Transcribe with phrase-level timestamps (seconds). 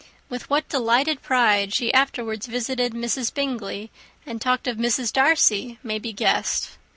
[0.29, 3.31] With what delighted pride she afterwards visited Mrs.
[3.31, 3.91] Bingley,
[4.25, 5.13] and talked of Mrs.
[5.13, 6.71] Darcy, may be guessed.